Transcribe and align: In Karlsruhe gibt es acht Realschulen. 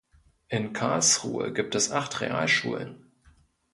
In 0.47 0.73
Karlsruhe 0.73 1.53
gibt 1.53 1.75
es 1.75 1.91
acht 1.91 2.21
Realschulen. 2.21 3.11